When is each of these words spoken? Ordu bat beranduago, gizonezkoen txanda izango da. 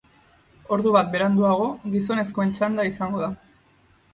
Ordu 0.77 0.93
bat 0.95 1.11
beranduago, 1.17 1.67
gizonezkoen 1.97 2.57
txanda 2.57 2.87
izango 2.93 3.25
da. 3.27 3.29